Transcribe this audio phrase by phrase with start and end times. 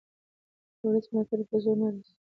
[0.79, 2.13] د ولس ملاتړ په زور نه راځي